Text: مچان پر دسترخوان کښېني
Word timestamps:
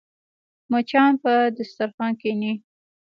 مچان 0.71 1.11
پر 1.21 1.39
دسترخوان 1.57 2.11
کښېني 2.19 2.53